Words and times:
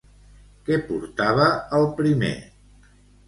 Què 0.69 0.77
portava 0.87 1.45
el 1.79 1.85
primer? 2.01 2.31